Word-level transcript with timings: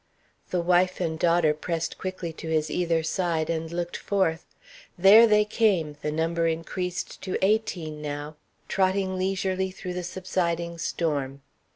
The 0.49 0.61
wife 0.61 0.99
and 0.99 1.19
daughter 1.19 1.53
pressed 1.53 1.99
quickly 1.99 2.33
to 2.33 2.47
his 2.47 2.71
either 2.71 3.03
side 3.03 3.51
and 3.51 3.71
looked 3.71 3.95
forth. 3.97 4.47
There 4.97 5.27
they 5.27 5.45
came, 5.45 5.95
the 6.01 6.11
number 6.11 6.47
increased 6.47 7.21
to 7.21 7.37
eighteen 7.45 8.01
now, 8.01 8.35
trotting 8.67 9.15
leisurely 9.15 9.69
through 9.69 9.93
the 9.93 10.01
subsiding 10.03 10.79
storm. 10.79 11.43